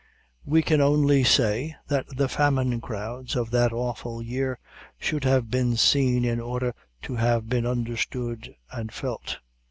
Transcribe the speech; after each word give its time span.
We 0.45 0.63
can 0.63 0.81
only 0.81 1.23
say, 1.23 1.75
that 1.87 2.07
the 2.17 2.27
famine 2.27 2.81
crowds 2.81 3.35
of 3.35 3.51
that 3.51 3.71
awful 3.71 4.19
year 4.19 4.57
should 4.97 5.23
have 5.25 5.51
been 5.51 5.77
seen 5.77 6.25
in 6.25 6.39
order 6.39 6.73
to 7.03 7.17
have 7.17 7.47
been 7.47 7.67
understood 7.67 8.55
and 8.71 8.91
felt. 8.91 9.37